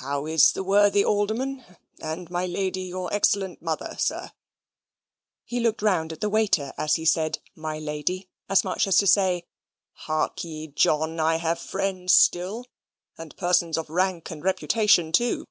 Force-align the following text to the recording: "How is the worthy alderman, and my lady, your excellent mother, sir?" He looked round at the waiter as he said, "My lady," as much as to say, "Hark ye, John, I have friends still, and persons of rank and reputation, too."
"How 0.00 0.26
is 0.26 0.52
the 0.52 0.62
worthy 0.62 1.02
alderman, 1.02 1.64
and 1.98 2.28
my 2.28 2.44
lady, 2.44 2.82
your 2.82 3.10
excellent 3.10 3.62
mother, 3.62 3.96
sir?" 3.98 4.32
He 5.46 5.60
looked 5.60 5.80
round 5.80 6.12
at 6.12 6.20
the 6.20 6.28
waiter 6.28 6.74
as 6.76 6.96
he 6.96 7.06
said, 7.06 7.38
"My 7.56 7.78
lady," 7.78 8.28
as 8.50 8.64
much 8.64 8.86
as 8.86 8.98
to 8.98 9.06
say, 9.06 9.46
"Hark 9.94 10.44
ye, 10.44 10.66
John, 10.66 11.18
I 11.20 11.36
have 11.36 11.58
friends 11.58 12.12
still, 12.12 12.66
and 13.16 13.34
persons 13.38 13.78
of 13.78 13.88
rank 13.88 14.30
and 14.30 14.44
reputation, 14.44 15.10
too." 15.10 15.46